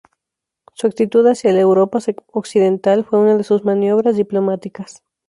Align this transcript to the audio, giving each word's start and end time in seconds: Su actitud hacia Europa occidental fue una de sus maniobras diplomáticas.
Su 0.73 0.87
actitud 0.87 1.27
hacia 1.27 1.51
Europa 1.51 1.99
occidental 2.33 3.05
fue 3.05 3.19
una 3.19 3.37
de 3.37 3.43
sus 3.43 3.63
maniobras 3.63 4.15
diplomáticas. 4.17 5.03